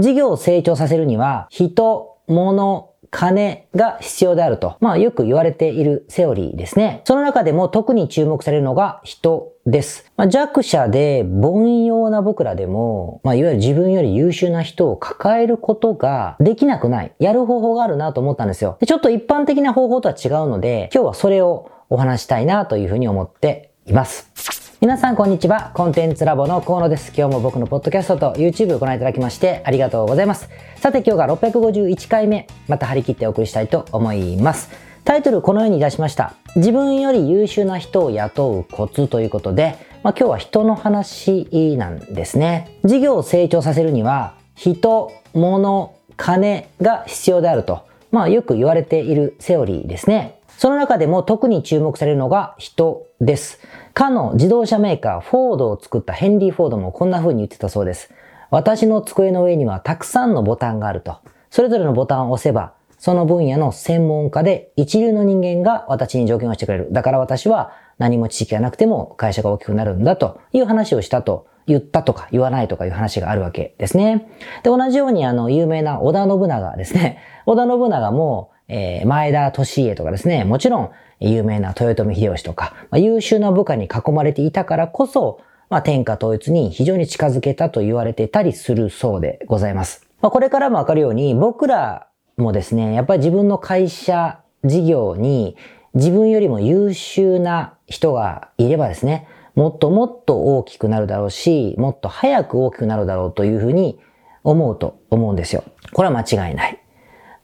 [0.00, 7.02] 事業を成長させるには、人、物、金が必要であると、まあよく言われているセオリーですね。
[7.04, 10.10] その中でも特に注目されるのが人です。
[10.16, 17.12] まあ、弱者で凡庸な僕らでも、まあいわゆる自分より優秀な人を抱えることができなくない。
[17.18, 18.76] やる方法があるなと思ったんですよ。
[18.80, 24.59] でちょっと一般的な方法とは違うので、今日はそれをお話したいなというふうに思っています。
[24.80, 25.72] 皆さんこんにちは。
[25.74, 27.12] コンテンツラボの河野です。
[27.14, 30.48] 今日も僕のポッドキャストと YouTube をご覧いただきましてありがとうございます。
[30.76, 34.70] さて今日が651回目、また張り切ってお送りしたいと思います。
[35.04, 36.32] タイトルこのように出しました。
[36.56, 42.78] 自分より優秀な人を雇うコツということで、まあ、今日は人の話なんですね。
[42.82, 50.40] 事業を成長させるには人、物、金が必要であると、まあよく言われているセオリーですね。
[50.56, 53.60] その中でも特に注目されるのが人です。
[53.94, 58.12] かの自動車メーカーフォードを作ったヘンリー・フォードもこんな風に言ってたそうです。
[58.50, 61.18] 私の机の上にはたくさんのボタンがあると。
[61.50, 66.88] それぞれのボタンを押せば、その分野の専門家で一流の人間が私に条件をしてくれる。
[66.92, 74.28] だから私は何も知識がなくても会社が大きくなるんだという話をしたと言ったとか言わないとかいう話があるわけですね。
[74.62, 77.18] で、同じようにあの有名な織田信長ですね。
[77.46, 90.06] 織田信長もえー、前田利家とかですね、もちろん有名な豊臣秀吉とか、まあ、優秀な部下に囲まれていたからこそ、まあ、天下統一に非常に近づけたと言われてたりするそうでございます。
[90.20, 95.56] まあ、これからもわかるように、僕らもですね、やっぱり自分の会社、事業に
[95.94, 103.98] 自分よりも優秀な人がいればですね、もっともっと大きくなるだろうし、もっと早く大きくなるだろうというふうに
[104.44, 105.64] 思うと思うんですよ。
[105.92, 106.78] これは間違いない。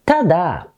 [0.04, 0.68] ただ、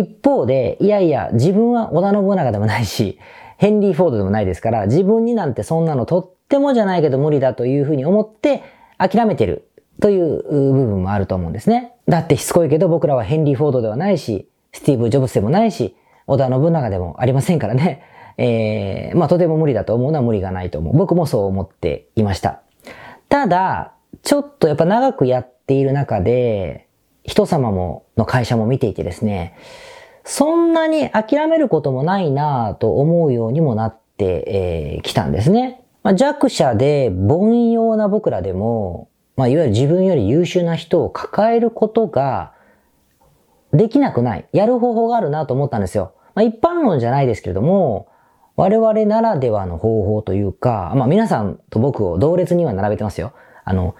[0.00, 3.18] 一方で、いやいや、自分は織田信長でもないし、
[3.56, 8.62] ヘンリー・フォードでもないですから、自分になんてそんなのとってもじゃないけど無理だというふうに思って
[8.98, 9.68] 諦めてる
[10.00, 11.94] という部分もあると思うんですね。
[12.06, 15.96] だってしつこいけど僕らはヘンリー・フォードではないし、スティーブ・ジョブスでもないし、
[16.28, 18.02] 織田信長でもありませんからね。
[18.40, 20.96] えー、まあとても無理だと思うのは無理がないと思う。
[20.96, 22.60] 僕もそう思っていました。
[23.28, 26.86] ただ、ちょっとやっぱ長くやっている中で、
[27.24, 29.54] 人様も、の会社も見ていてですね、
[30.30, 35.82] そんなに諦めることもないなぁと思うようにもなってき、えー、たんですね。
[36.02, 42.52] まあ、弱者で凡庸な僕らでも、まあ、いわゆる自分より優秀な人を抱えることが
[43.72, 44.46] できなくない。
[44.52, 46.12] やる方法があるなと思ったんですよ。
[46.34, 48.08] まあ、一般論じゃないですけれども、
[48.54, 53.32] 我々ならではの方法というか、まあ皆さんと僕を同列には並べてますよ。
[53.64, 53.94] あの、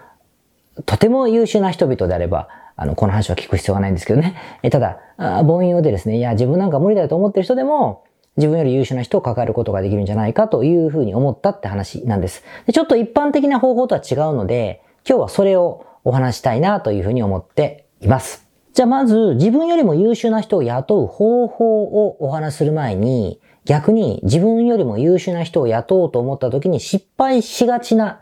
[0.85, 2.49] とても優秀な人々であれば、
[2.81, 4.35] あの、この話は聞く必要がないんですけどね。
[4.63, 8.05] えただ、凡庸でですね、いや、自分なんか無理だと思ってる人でも、
[8.37, 12.41] 自分より優秀な人を抱えることができるんじゃないかというふうに思ったって話なんです。
[12.67, 18.47] でちょっと一般的な方法とは違うので、今日はそれをお話したいなというふうに思っています。
[18.73, 28.21] じゃあまず、自分よりも優秀な人を雇う方法をお話しする前に、逆に自分よりも優秀な人を雇おうと思った時に失敗しがちな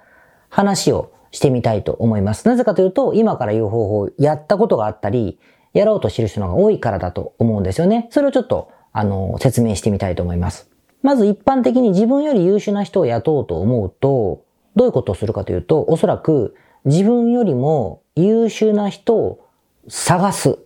[0.49, 2.47] 話をしてみたいと思います。
[2.47, 5.39] なぜかというと、今から言う方法やったことがあったり、
[5.73, 8.07] やろうとしてる人が多いからだと思うんですよね。
[8.11, 10.69] それをちょっと、あの、説明してみたいと思います。
[11.03, 14.43] まず一般的に自分より優秀な人を雇おうと思うと、
[14.75, 16.55] どういうことをするかというと、おそらく
[16.85, 19.45] 自分よりも優秀な人を
[19.87, 20.57] 探す。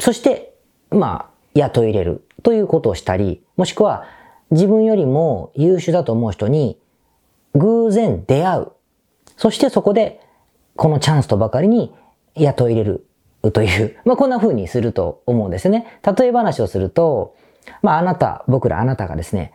[0.00, 0.54] そして、
[0.90, 4.04] まあ、雇い入れるということをしたり、もしくは
[4.50, 6.78] 自分よりも優秀だと思う人に
[7.54, 8.72] 偶然出会う。
[9.38, 10.20] そしてそこで、
[10.74, 11.94] このチャンスとばかりに
[12.34, 13.06] 雇い入れる
[13.52, 15.86] という、 まあ、こんな風にすると思うんですね。
[16.18, 17.36] 例え話をすると、
[17.80, 19.52] まあ、あなた、僕らあなたがですね、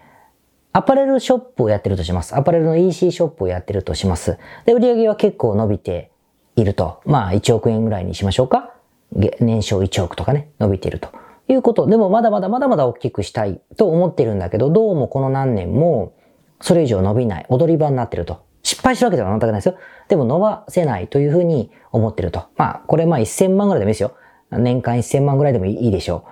[0.71, 2.33] アパレルショップをやってるとします。
[2.35, 4.37] アパレルの EC ショップをやってるとします。
[4.65, 6.11] で、売り上げは結構伸びて
[6.55, 7.01] いると。
[7.03, 8.73] まあ、1億円ぐらいにしましょうか。
[9.11, 11.09] 年商1億とかね、伸びていると
[11.49, 11.87] いうこと。
[11.87, 16.13] でも、まだまだまだまだ大きくしたいと思ってるんだけど、どうもこの何年も、
[16.61, 18.37] それ以上伸びない、踊り場になってると。
[18.73, 19.77] 失敗してるわけでは全くないですよ。
[20.07, 22.47] でも伸ばせないというふうに思ってると。
[22.57, 24.15] まあ、これまあ1000万ぐらいでもいいですよ。
[24.51, 26.25] 年間1000万ぐらいでもいいでしょ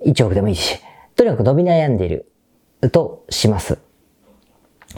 [0.00, 0.08] う。
[0.08, 0.80] 1億でもいいし。
[1.14, 2.26] とにかく伸び悩んでいる
[2.90, 3.78] とします。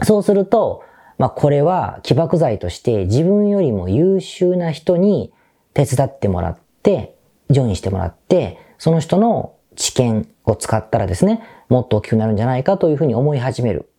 [0.03, 0.83] そうすると、
[1.17, 5.33] まあこれは起爆剤として自分よりも優秀な人に
[5.73, 7.17] 手伝ってもらって、
[7.49, 13.89] ジョインしてもらって、その人の知見を使ったらですね、もっと大きくなるんじゃないかというふうに思い始める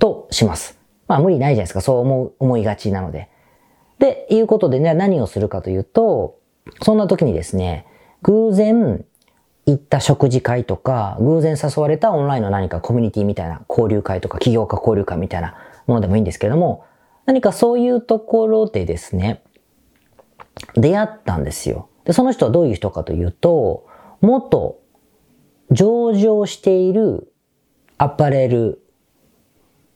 [0.00, 0.79] とします。
[1.10, 1.80] まあ無理ないじゃないですか。
[1.80, 3.28] そう思う、思いがちなので。
[3.98, 6.38] で、いうことでね、何をするかというと、
[6.82, 7.84] そんな時にですね、
[8.22, 9.04] 偶然
[9.66, 15.56] 行った食事会とか、偶然誘われたオンラインの何かコミュニティみたいな交流会とか、起業家交流会みたいな
[15.88, 16.84] ものでもいいんですけども、
[17.26, 19.42] 何かそういうところでですね、
[20.74, 21.88] 出会ったんですよ。
[22.04, 23.84] で、その人はどういう人かというと、
[24.20, 24.78] 元
[25.72, 27.32] 上場している
[27.98, 28.79] アパレル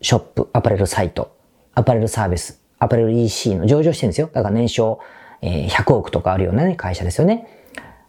[0.04, 1.34] ショップ、アパレルサイト、
[1.72, 4.28] アパレルサービス、アパレル EC の上場してるんですよ。
[4.30, 5.00] だから年商、
[5.40, 7.48] えー、100億とかあるようなね、会社ですよね。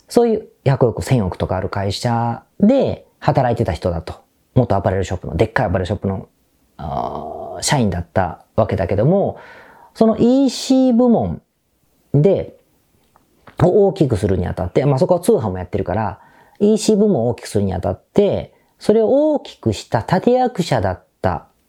[0.10, 4.26] そういう100億、1000億とかある会社で働いてた人だと。
[4.56, 6.28] 元アパレルショップの、でっかいアパレルショップの、
[7.62, 9.40] 社員だったわけだけども、
[9.94, 11.42] その EC 部門
[12.14, 12.58] で、
[13.58, 16.20] 大きくするにあたって、まあ、そこは通販もやってるから、
[16.60, 21.06] EC 部門を大きくするにあたって、それを大きくした立役者だった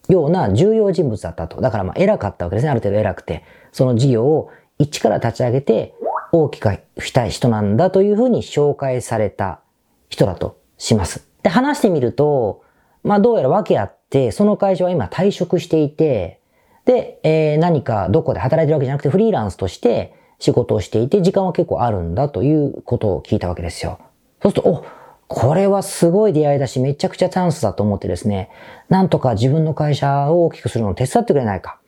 [0.09, 1.61] ような重要人物だったと。
[1.61, 2.71] だからまあ偉かったわけですね。
[2.71, 3.45] ある程度偉くて。
[3.73, 5.95] その事業を一から立ち上げて
[6.33, 9.61] 大きくしたい人なんだというふうに紹介された
[10.09, 11.29] 人だとします。
[11.43, 12.63] で、話してみると、
[13.03, 16.41] まあどうやら訳あって、その会社は今退職していて、
[16.87, 23.99] で、えー、何かどこで働いてるわけじゃなくてフリーランスとして仕事をしていて、時間は結構あるんだということを聞いたわけですよ。
[24.43, 24.85] そうすると、お、
[25.29, 28.51] これはすごい出会いだし、めちゃくちゃチャンスだと思ってですね、
[28.89, 31.81] なんとか自分の会社を大きくするのを手伝ってくれないか、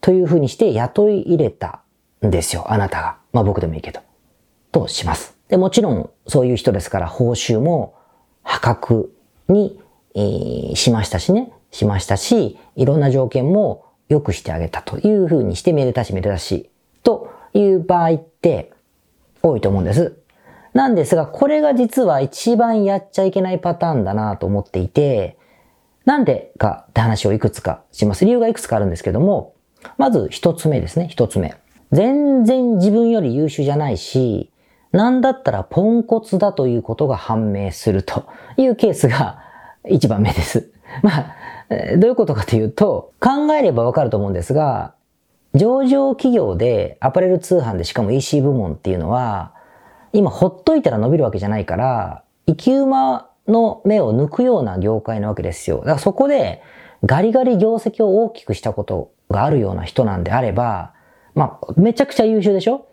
[0.00, 1.80] というふうにして雇い入れた
[2.24, 3.16] んですよ、あなたが。
[3.32, 4.00] まあ僕でもいいけど。
[4.72, 5.36] とします。
[5.48, 7.94] で、もちろん、そういう人ですから、報酬も
[8.42, 9.12] 破格
[9.48, 9.80] に、
[10.14, 16.70] えー、しましたしね、しましたし、いろんな条件も良くしてあげたというふうにして、めでたしめでたし、
[17.02, 18.72] という場合って
[19.42, 20.18] 多いと思うんです。
[20.76, 25.38] なんですが、これが実は一番やっちゃいけないパターンだなと思っていて、
[26.04, 28.26] なんでかって話をいくつかします。
[28.26, 29.54] 理由がいくつかあるんですけども、
[29.96, 31.56] まず一つ目ですね、一つ目。
[31.92, 34.50] 全然自分より優秀じゃないし、
[34.92, 38.26] なんだったらポンコツだということが判明すると
[38.58, 39.40] いうケースが
[39.88, 40.70] 一番目です。
[41.02, 41.26] まあ、
[41.96, 44.92] どういうことかというと、考えればわかると思うんですが、
[45.54, 49.55] 上場企業でアパレル通販でしかも EC 部門っていうのは、
[50.16, 55.78] 今ほっといたら伸びるわけじゃないから、生き馬の目を抜くような業界なわけですよ。
[55.78, 56.62] だからそこで
[57.04, 60.94] ガリガリ業績を大きくしたことがあるような人なんであれば、
[61.34, 62.88] まあ、めちゃくちゃ優秀でしょ？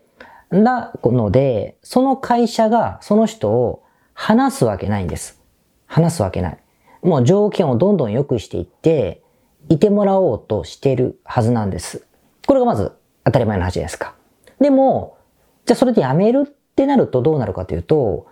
[0.52, 3.84] なので、その会社がその人を
[4.14, 5.42] 話すわけないんです。
[5.86, 6.58] 話すわけない。
[7.02, 9.24] もう条件をどんどん良くしていって、
[9.70, 12.06] いてもらおうとしてるはずなんです。
[12.46, 12.92] これがまず
[13.24, 14.14] 当たり前の話ですか。
[14.60, 15.18] でも、
[15.66, 18.26] じゃあそれでやめるってなるとどうなるかというと、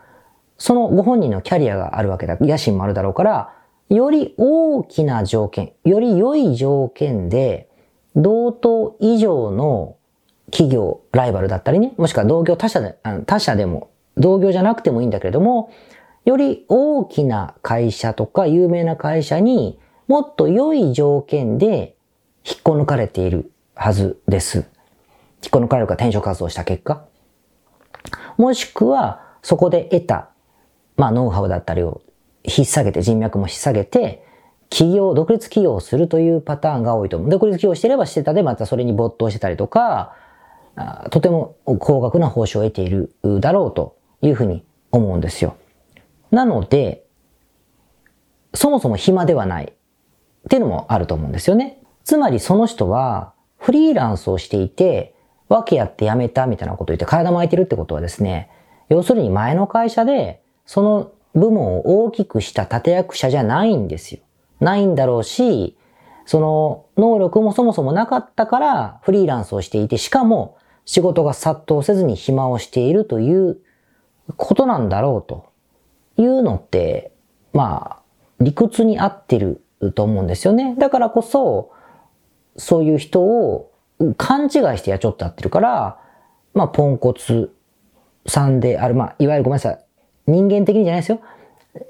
[0.57, 3.53] そのご本人のキャリアがあるわけだ、野心もあるだろうから、
[3.89, 7.69] より大きな条件、より良い条件で、
[8.15, 9.95] 同等以上の
[10.49, 15.71] 企業、ライバルだったりね、もしくは同業他社で、他社でも、同業じゃなくてもいいんだけれども、
[16.25, 21.95] より大きな会社とか有名な会社にもっと良い条件で
[22.45, 24.57] 引っこ抜かれているはずです。
[24.57, 24.65] 引っ
[25.51, 27.05] こ抜かれるか転職活動した結果。
[28.38, 30.30] もしくは、そこで得た、
[30.98, 32.01] まあ、ノウハウだったりを
[32.44, 34.25] 引っ提げて、人脈も引っ提げて、
[34.69, 37.30] 企業、独立企業をするというパターンが多いと思う。
[37.30, 40.15] 独立企業してればしてたで、またそれに没頭してたりとか、
[41.09, 45.57] とても高額な報酬を得ているだろうというふうに思うんですよ。
[46.31, 47.06] なので、
[48.53, 49.74] そもそも暇ではないっ
[50.50, 51.81] ていうのもあると思うんですよね。
[52.03, 55.15] つまりその人はフリーランスをしていて、
[55.51, 58.50] 訳やって辞めたみたいなこと言って体も空いてるってことはですね、
[58.89, 64.22] 要するに前の会社でその部門を大きくした立役者じゃないんですよ。
[64.60, 65.77] ないんだろうし、
[66.25, 73.58] その能力もそもそもなかったからフリーランスをしていて、しかも仕事が殺到せずに暇をしているという
[74.38, 75.51] ことなんだろうと
[76.17, 77.12] いうのって、
[77.53, 78.01] まあ、
[78.39, 79.62] 理屈に合ってる
[79.96, 80.75] と思うんですよね。
[80.77, 81.72] だからこそ、
[82.58, 83.70] そういう人を
[84.17, 86.00] 勘違いしてやちょっとやってるから、
[86.53, 87.53] まあ、ポンコツ
[88.25, 89.86] さんである、まあ、いわゆるごめんなさい。
[90.27, 91.22] 人間的にじゃないですよ。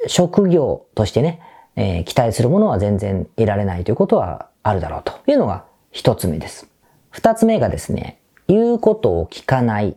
[0.07, 1.41] 職業としてね、
[1.75, 6.67] えー、期待するものは全然得られないということはあるだろうというのが一つ目です。
[7.09, 9.95] 二つ目がですね、言うことを聞かないっ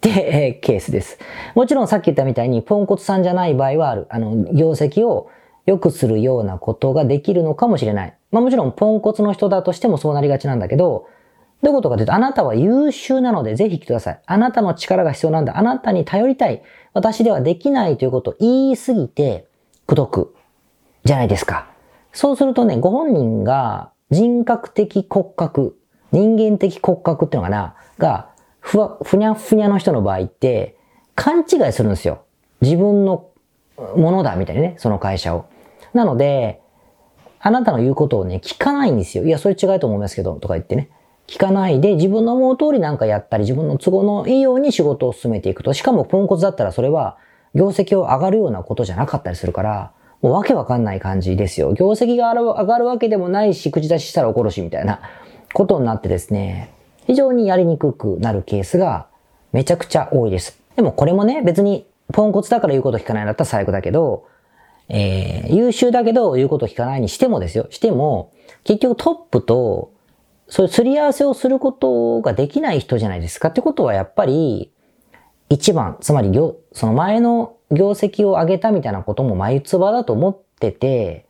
[0.00, 1.18] てケースです。
[1.54, 4.06] もちろんさっき言ったみたいにポンコツさんじゃない場合はある。
[4.10, 5.30] あの、業績を
[5.66, 8.14] 良くするようなことができるのかもしれない。
[8.30, 11.06] まあもちろんポンコツの人だとしてもそうなりがちなんだけど、
[11.64, 14.20] どういうことかというと、あなたは優秀なのでぜひ来てください。
[14.26, 15.58] あなたの力が必要なんだ。
[15.58, 16.62] あなたに頼りたい。
[16.92, 19.46] 私ではできないということを言いすぎて、
[19.86, 20.34] くどく。
[21.04, 21.66] じゃないですか。
[22.12, 25.78] そうするとね、ご本人が人格的骨格、
[26.12, 28.28] 人間的骨格っていうのかな、が、
[28.60, 30.76] ふわ、ふにゃふにゃの人の場合って、
[31.14, 32.24] 勘違いするんですよ。
[32.60, 33.28] 自分の
[33.96, 35.46] ものだ、みたいにね、その会社を。
[35.94, 36.60] なので、
[37.40, 39.24] あなたの言うことをね、聞かないんですよ。
[39.24, 40.90] いや、それ違うと思いますけど、とか言ってね。
[41.26, 45.72] 聞かないで自分の思う通りなんかやったり自分の都合のいいように仕事を進めていくと。
[45.72, 47.16] しかもポンコツだったらそれは
[47.54, 51.72] 業績を上がるようなことじゃなかったりするから、もうわけわかんない感じですよ。
[51.72, 55.00] 業績が上がるわけでもないし、口出ししたら怒るしみたいな
[55.54, 56.70] ことになってですね、
[57.06, 59.06] 非常にやりにくくなるケースが
[59.52, 60.60] めちゃくちゃ多いです。
[60.76, 64.24] でもこれもね、別にポンコツだから言うこと聞かないんだったら最悪だけど、
[64.88, 67.66] えー、優秀だけど言うこと聞かないにしてもですよ。
[67.70, 68.32] しても、
[68.64, 69.92] 結局トップと
[70.48, 74.70] そういうすり合わせをすることができない人じゃないですかってことはやっぱり、
[75.48, 76.30] 一番、つまり、
[76.72, 81.26] その前の業績を上げたみたいなことも眉唾だと思ってて、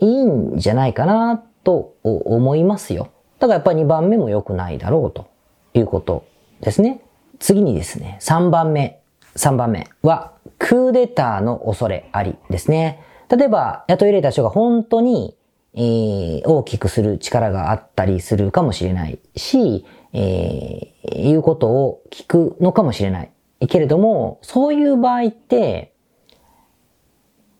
[0.00, 3.10] いいんじゃないかなと思いますよ。
[3.38, 5.28] だからやっぱり2番目も良くないだろうと
[5.74, 6.24] いうこと
[6.60, 7.02] ですね。
[7.38, 9.00] 次にですね、3番目、
[9.36, 13.02] 3番目は、クーデターの恐れありですね。
[13.28, 15.36] 例えば、雇い入れた人が本当に
[15.74, 23.32] えー、大きくする力があったりするかもしれないし、えー、いうことを聞くのかもしれない。
[23.68, 25.94] けれども、そういう場合って、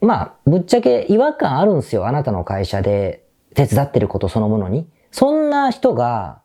[0.00, 2.06] まあ、ぶっちゃけ違和感あるんですよ。
[2.06, 3.24] あなたの会社で
[3.54, 4.88] 手伝ってることそのものに。
[5.12, 6.40] そんな人が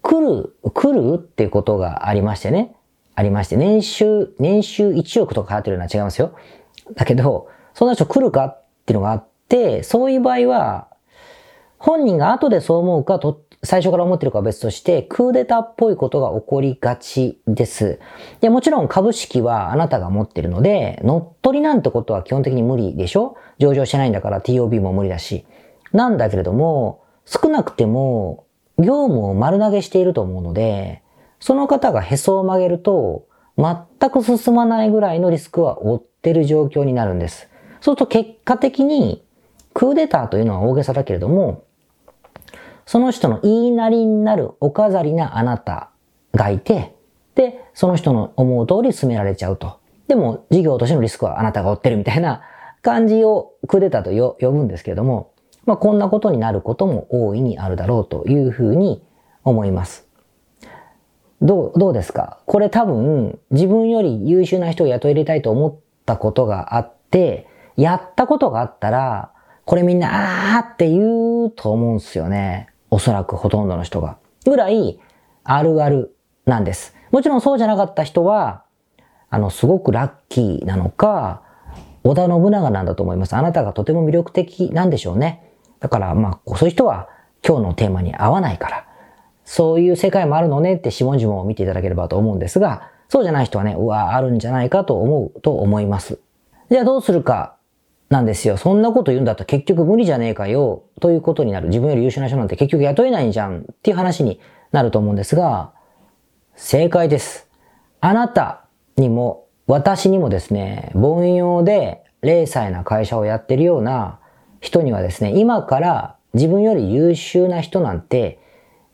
[0.00, 2.74] 来る、来るっていうことがありましてね。
[3.14, 6.34] ありまして、年収、年収1億とか払ってるのは違いますよ。
[6.94, 10.88] だけど、そんな人来るかっていうのがあって、そういう場合は、
[11.84, 18.00] 本人が後でそう思うかと、最初から思ってるかは別として、クーデターっぽいことが起こりがちです。
[18.40, 23.36] で、もちろん株式はあなたが持ってるので、乗っ取りなんてことは基本的に無理でしょ？
[23.58, 25.44] 上場してないんだから TOB も無理だし。
[25.92, 28.46] なんだけれども、少なくても、
[28.78, 31.02] 業務を丸投げしていると思うので、
[31.38, 33.26] その方がへそを曲げると、
[33.58, 37.50] 全く進まないぐらいのリスクは負ってる状況になるんです。
[37.82, 39.22] そうすると結果的に、
[39.74, 41.63] クーデターというのは大げさだけれども、
[42.86, 45.90] その人の言いなりになるお飾りなあなた
[46.34, 46.94] がいて、
[47.34, 49.80] で、その人の思う通り進められちゃうと。
[50.06, 52.42] でも、事業としてのリスクはあなたが負ってるみたいな
[52.82, 55.32] 感じをクデタと呼ぶんですけれども、
[55.64, 59.02] まあ、こんなことになることも大いにあるだろうというふうに
[59.44, 60.06] 思います。
[61.40, 62.38] どう、どうですか？
[62.46, 69.32] これ多分、自分より優秀な人を雇い入れたいと思ったことがあって、やったことがあったら、
[69.64, 72.68] これみんな、あーって言うと思うんですよね。
[72.94, 74.18] おそらくほとんどの人が。
[74.44, 75.00] ぐらい、
[75.42, 76.14] あるある
[76.46, 76.94] なんです。
[77.10, 78.62] もちろんそうじゃなかった人は、
[79.30, 81.42] あの、すごくラッキーなのか、
[82.04, 83.34] 織田信長なんだと思います。
[83.34, 85.42] あなたがとても魅力的なんでしょうね。
[85.80, 87.08] だから、まあ、そういう人は
[87.44, 88.86] 今日のテーマに合わないから、
[89.44, 96.20] そういう世界もあるのねって下々を見ていただければと思うんですが、そうじゃない人はね、うわ、あるんじゃないかと思うと思います。
[96.70, 97.53] じゃあどうするか
[98.14, 98.56] なんですよ。
[98.56, 101.66] そんなこと言うんだったら結局無理じゃねえかよ、ということになる。
[101.66, 104.38] 自分より優秀な人なんて結局雇えないじゃん、っていう話に
[104.70, 105.72] なると思うんですが、
[106.54, 107.48] 正解です。
[108.00, 108.66] あなた
[108.96, 114.20] にも、私にもですね、凡庸で零細な会社をやってるような
[114.60, 118.38] 人にはですね、今から自分より優秀な人なんて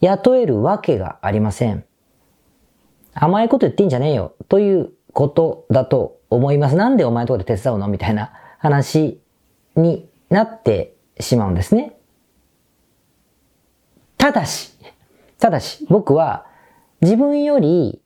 [0.00, 1.84] 雇えるわけがありません。
[3.12, 6.76] 甘いこと言ってんじゃねえよ、ということだと思います。
[6.76, 9.20] なんでお前のとこで手伝うのみたいな話
[9.74, 11.96] になってしまうんですね。
[14.18, 14.72] ただし、
[15.38, 16.46] ただし、僕は
[17.00, 18.02] 自分より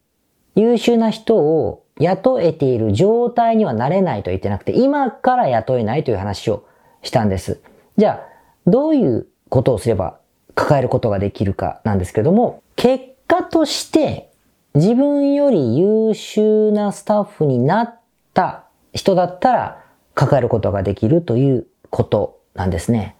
[0.55, 6.65] 優秀な人を雇えている状態にはなれないと言ってなくて、今から雇えないという話を
[7.03, 7.61] したんです。
[7.97, 10.19] じゃあ、どういうことをすれば
[10.55, 14.31] 抱えることができるかなんですけども、結果として
[14.75, 18.01] 自分より優秀なスタッフになっ
[18.33, 19.84] た人だったら
[20.15, 23.17] 抱えることができるということなんですね。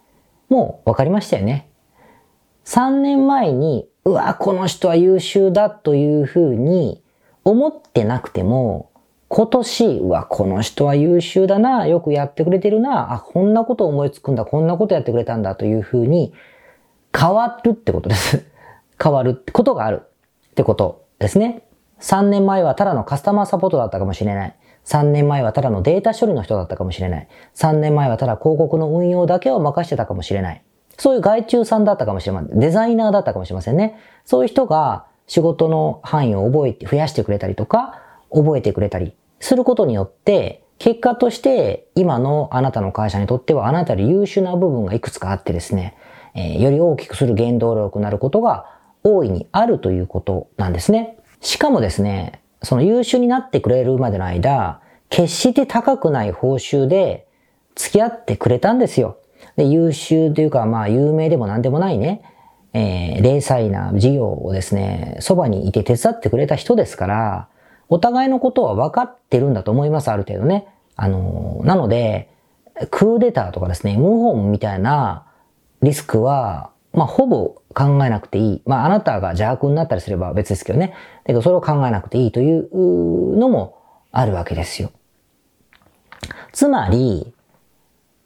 [0.49, 1.69] もう分かりましたよね。
[2.65, 7.01] 3年前に、うわ、この人は優秀だというふうに
[7.43, 8.89] 思ってなくても、
[9.27, 16.33] 今年、うわ、この人は優秀だな、よくやってくれてるな、あ、こんなこと思いつくんだ、こんなことやってくれたんだというふうに
[17.15, 18.45] 変わるってことです。
[19.01, 20.03] 変わることがある
[20.51, 21.63] ってことですね。
[21.99, 24.55] 3年前はただのカスタマーサポートだったかもしれない。
[24.85, 27.27] 3年前はただのデータ処理の人だったかもしれない。
[27.55, 30.63] 3年前はただ広告の運用だけを任してたかもしれない。
[30.97, 32.59] そういう外注さんだったかもしれません。
[32.59, 33.99] デザイナーだったかもしれませんね。
[34.23, 38.01] そういう人が仕事の範囲を覚えて、増やしてくれたりとか、
[38.31, 45.95] 覚えてくれたりすることによって、結果として今のあなたの会社にとってはあなたより優秀な部分がいくつかあってですね、
[46.33, 48.65] えー、より大きくする原動力になることが
[49.03, 51.17] 大いにあるということなんですね。
[51.39, 57.27] しかもですね、その優秀になってくれるまでの間、決して高くない報酬で
[57.75, 59.17] 付き合ってくれたんですよ。
[59.55, 62.21] で、優秀というか、まあ、有名でも何でもないね、
[62.73, 67.47] えー、零細な事業をですね、そばにいて手伝ってくれた人ですから、
[67.87, 70.67] お互いのことは分かってるんだと思います、ある程度ね。
[70.95, 72.29] あのー、なので、
[72.91, 75.25] クーデターとかですね、謀反みたいな
[75.81, 78.61] リスクは、まあ、ほぼ考えなくていい。
[78.65, 80.87] まあ、あなたが邪悪になったりすれば別ですけどね。
[80.87, 80.95] だ
[81.27, 83.77] けど、それを考えなくていいというのも
[84.11, 84.91] あるわけですよ。
[86.53, 87.33] つまり、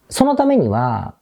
[0.10, 1.16] そのためには、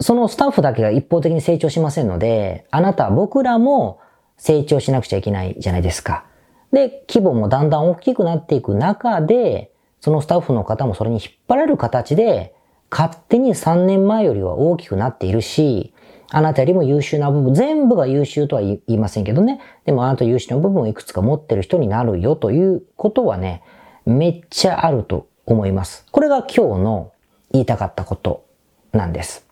[0.00, 4.00] そのスタッフだけが一方的に成長しませんので、あなた、僕らも
[4.38, 6.24] 成長しなくちゃいけないじゃないですか。
[6.72, 12.54] で、規模もだんだん大きくなっていく中で、そのスタッフの方もそれに引っ張られる形で、
[12.90, 15.92] 勝手に3年前よりは大きくなっているし、
[16.30, 19.60] あなたよりも優秀な部分、全部が優秀とは言いませんけどね。
[19.84, 23.62] でもあなた優秀な部分をいくつか持ってる人になるよということはね、
[24.04, 26.06] めっちゃあると思います。
[26.10, 27.12] これが今日の
[27.52, 28.44] 言いたかったこと
[28.92, 29.46] なんです。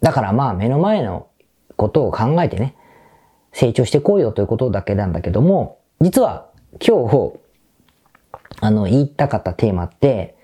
[0.00, 1.28] だからまあ目の前の
[1.76, 2.74] ことを考えてね、
[3.52, 6.50] 成長していこうよということだけなんだけども、実は
[6.86, 7.38] 今日、
[8.60, 10.35] あの、言いたかったテーマって、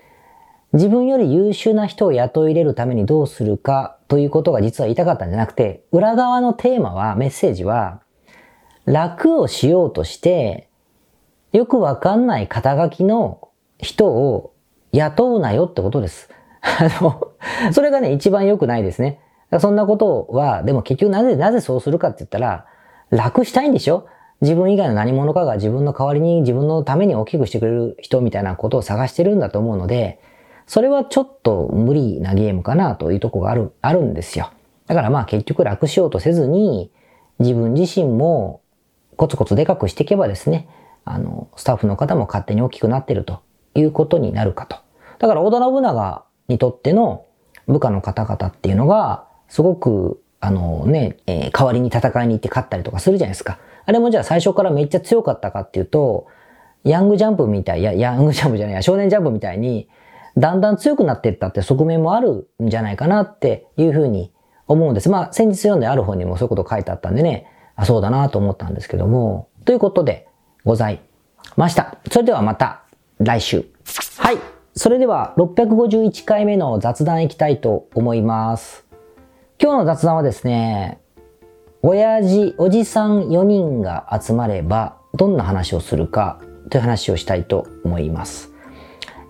[0.73, 8.01] 自分より優秀な人を雇い入れるためにどうするかということが実は言いたかったんじゃなくて、裏側のテーマは、メッセージは、
[8.87, 10.69] 楽をしようとして、
[11.53, 13.49] よくわかんない肩書きの
[13.79, 14.55] 人を
[14.93, 16.31] 雇うなよってことです。
[16.63, 17.33] あの、
[17.73, 19.21] それがね、一番良くないですね。
[19.61, 22.65] そんなことは、でも結局なぜ、なぜそうするかって言ったら、
[23.11, 24.07] 楽したいんでしょ？
[24.41, 30.19] 自分以外の何者かが自分の代わりに自分のために大きくしてくれる人みたいなことを探してるんだと思うので、
[30.73, 34.53] それはちょっと無理なゲームかなというとこがある、あるんですよ。
[34.87, 36.91] だからまあ結局楽しようとせずに、
[37.41, 38.63] 自分自身も
[39.17, 40.67] コツコツでかくしていけばですね、
[41.05, 43.43] あの、スタッフの方も勝手に大きくなってると
[43.75, 44.79] いうことになるかと。
[45.19, 47.27] だから織田信長にとっての
[47.69, 53.59] 部下の方々っていうのが、すごく、あのね、えー、代わりに戦いに行って勝ったりとかするじゃないですか。
[53.85, 56.29] あれもじゃあ最初からめっちゃ強かったかっていうと、
[56.85, 59.91] ヤングジャンプみたい、や、ヤングジャンプじゃないや、少年ジャンプみたいに、
[60.37, 64.33] だんだん強くなっていったって側面もあるんじゃないかなっていうふうに
[64.67, 65.11] 思うんです。
[65.11, 70.29] まあ、先日読んである本にもそういうこと書いてあったんでね、あ、そうだなと思ったんですけども、ということで
[70.65, 71.01] ござい
[71.57, 71.99] ました。
[72.11, 72.83] それではまた
[73.19, 73.65] 来週。
[74.19, 74.39] はい。
[74.75, 78.87] それでは651回目の雑談いきたいと思います。
[79.61, 81.01] 今日の雑談はですね、
[81.83, 86.41] 親父、おじさん4人が集まればどんな話をするか
[86.71, 88.52] という話をしたいと思います。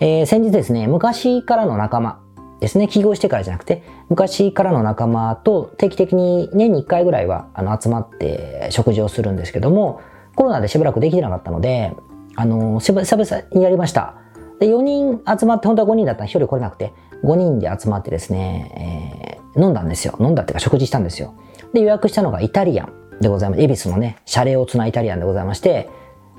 [0.03, 2.21] えー、先日ですね、昔からの仲間
[2.59, 10.01] ですね、起業してからじゃなくて、昔からの仲間と定期的に年に1回ぐらいはあの集まって食事をするんですけども、
[10.35, 11.95] コロナでしばらくできてなかったので、
[12.35, 14.17] あの、久々にやりました。
[14.59, 20.17] で、4人集まって、本当は5人だったら1人来れなくて、5人で集まってですね、えー、飲んだんですよ。
[20.19, 21.37] 飲んだっていうか食事したんですよ。
[21.75, 23.63] で、予約したのがイタリアンでございます。
[23.63, 25.89] 恵比寿のね、シャレオツなイタリアンでございまして、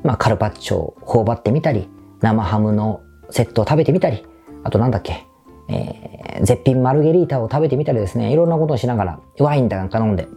[0.03, 4.25] まあ、カルパッチョを頬張ってみたり、生ハムのセットを食べてみたり、
[4.63, 5.25] あとなんだっけ、
[5.69, 10.27] えー、絶品マルゲリータを食べてみたりですね、いろんなことをしながら、ワインなんか飲んで、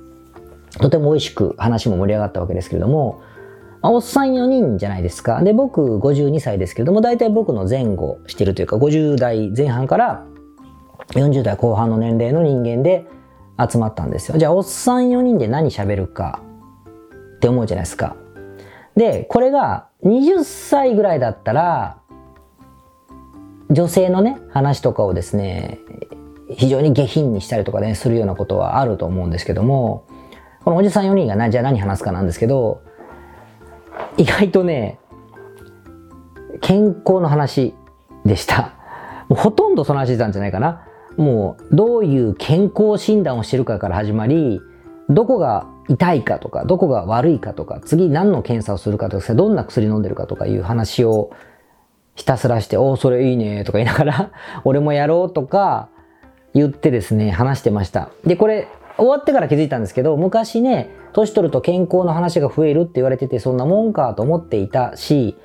[0.81, 3.23] とても美味しく話も盛り上がったわけですけれども、
[3.83, 5.43] まあ、おっさん4人じゃないですか。
[5.43, 10.25] で、僕52歳ですけれども、大体僕の前後してるというか、50代前半から
[11.11, 13.07] 40代後半の年齢の人間で
[13.59, 14.39] 集まったんですよ。
[14.39, 16.43] じゃあ、おっさん4人で何喋るか
[17.37, 18.17] って思うじゃないですか。
[18.97, 21.99] で、これが20歳ぐらいだったら、
[23.71, 25.81] 女性のね、話とかをですね、
[26.51, 30.07] 非常に下品にしたりとかね、するようなことはあると思うんですけども、
[30.65, 32.83] このおじさん4人がな、じゃあ何話すかなんですけど、
[34.17, 34.99] 意外とね、
[36.61, 37.75] 健康の話
[38.25, 38.75] でした。
[39.29, 40.87] もうほとんどその話したんじゃないかな。
[41.17, 44.61] もう、どういう健康診断をしてるかから始まり、
[45.09, 51.31] どこが痛いかとか、どこが悪いかとか、次何の検査をするかとか、どんな薬飲んでるかとかいう話を
[52.17, 54.31] ひたすらして、おお、それいいねとか言いながら、
[54.65, 55.89] 俺もやろうとか
[56.55, 58.11] 言ってですね、話してました。
[58.25, 65.37] で、これ、終わってから気づいたんですけど、昔ね、年取ると健康の話が増えるって言われてて、そんなもんかと思っていたし、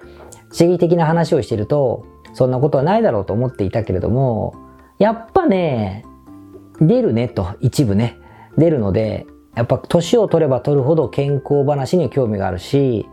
[0.57, 4.55] 刺激的な話をしてると、そんなことはないだろうと思っていたけれども、
[4.99, 6.05] やっぱね、
[6.79, 8.17] 出るねと、一部ね、
[8.57, 13.05] 出るので、やっぱ年を取れば取るほど健康話に興味があるし、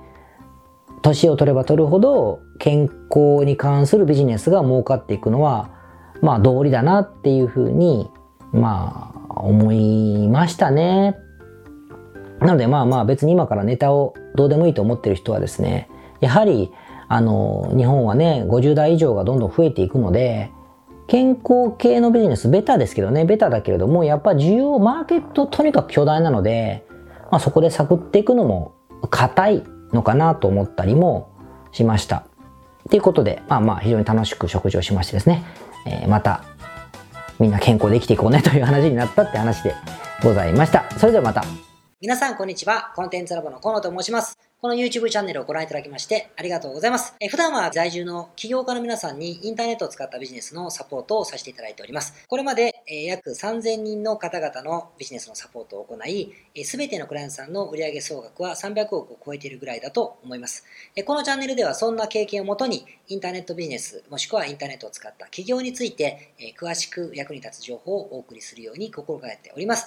[1.02, 5.70] 年を取れば取るほど健康に関するビジネスが儲かっていくのは、
[6.22, 8.10] まあ道理だなっていうふうに、
[8.52, 11.16] まあ思いましたね。
[12.40, 15.88] なのでまあまあ別に今からネタをどうでもいいと思ってる人はですね、
[16.20, 16.72] やはり
[17.08, 20.50] あの日本はね、50代以上がどんどん増えていくので、
[21.08, 26.86] 健康系のビジネス、ベタですけどね、ベタだけれども、やっぱ需要、マーケットとにかく巨大なので、
[27.30, 28.74] まあ、そこで探っていくのも
[29.10, 31.30] 硬いのかなと思ったりも
[31.72, 32.24] しました。
[32.90, 35.44] ということで、まあまあ非常に楽しく食事をしましてですね、
[35.86, 36.44] えー、また
[37.38, 39.74] みんな健康で生きていこうねという話になったって話で
[40.22, 40.90] ございました。
[40.98, 41.67] それではまた。
[42.00, 42.92] 皆さんこんにちは。
[42.94, 44.38] コンテンツラボの河野と申します。
[44.60, 47.16] この YouTube チャンネルをご覧いただきましてありがとうございます。
[47.18, 52.24] え普段は在住の起業家の皆さんにインターネットを使ったビジネスのサポートをさせていただいております。
[52.28, 56.32] これまで、え約3000人の方々のビジネスのサポートを行い、
[56.64, 60.64] すべてのクライアントさんの売上総額は300億を超えているぐらいだと思います。
[60.94, 69.86] えこのチャンネルではそんな経験をもとにインターネットビジネスもしくはインターネットを使った起業について、え詳しく役に立つ情報をお送りするように心がけております。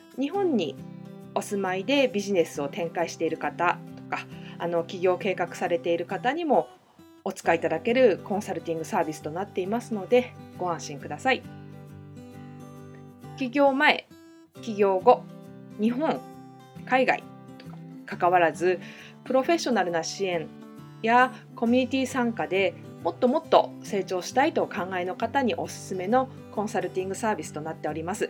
[0.19, 0.75] 日本に
[1.33, 4.25] お住まいでビジネスを展開している方とか
[4.57, 6.67] あの起業計画されている方にも
[7.23, 11.43] お使いいただけるコンサルティングサービスとなっていますのでご安心ください
[13.37, 14.07] 起業前
[14.61, 15.23] 起業後
[15.79, 16.19] 日本
[16.85, 17.23] 海外
[17.57, 18.79] とか関わらず
[19.23, 20.47] プロフェッショナルな支援
[21.01, 28.29] やコミュニティ参加でもっともっと成長したいとお考えの方におすすめのコンサルティングサービスとなっております。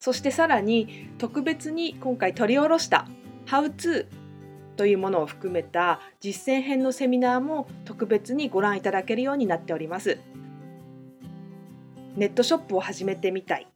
[0.00, 3.06] そしてさらに特別に今回取り下ろした
[3.46, 4.06] 「How to」
[4.76, 10.18] というものを含めた実践編のセミナーも特別にご覧いただけるようになっております。
[12.16, 13.66] ネットショップを始めてみたい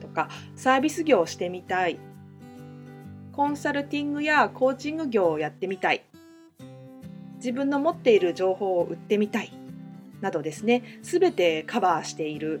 [0.00, 1.98] とかサービス業をしてみたい
[3.32, 6.02] コンサルティングやコーチング業をやってみたい
[7.36, 9.52] 自分の持っている情報を売ってみたい
[10.20, 12.60] などですね全てカバーしている